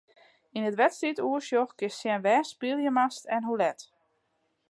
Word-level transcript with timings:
Yn 0.57 0.67
it 0.69 0.77
wedstriidoersjoch 0.79 1.71
kinst 1.79 1.99
sjen 2.01 2.23
wêr'tst 2.25 2.53
spylje 2.55 2.91
moatst 2.97 3.25
en 3.35 3.45
hoe 3.47 3.59
let. 3.61 3.79